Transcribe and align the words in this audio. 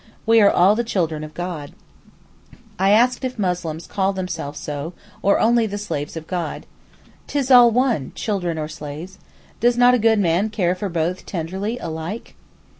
We 0.25 0.41
are 0.41 0.49
all 0.49 0.73
the 0.73 0.83
children 0.83 1.23
of 1.23 1.35
God.' 1.35 1.73
I 2.79 2.89
ask 2.89 3.23
if 3.23 3.37
Muslims 3.37 3.85
call 3.85 4.13
themselves 4.13 4.59
so, 4.59 4.93
or 5.21 5.39
only 5.39 5.67
the 5.67 5.77
slaves 5.77 6.17
of 6.17 6.25
God. 6.25 6.65
''Tis 7.27 7.51
all 7.51 7.69
one, 7.69 8.11
children 8.15 8.57
or 8.57 8.67
slaves. 8.67 9.19
Does 9.59 9.77
not 9.77 9.93
a 9.93 9.99
good 9.99 10.17
man 10.17 10.49
care 10.49 10.73
for 10.73 10.89
both 10.89 11.27
tenderly 11.27 11.77
alike? 11.77 12.33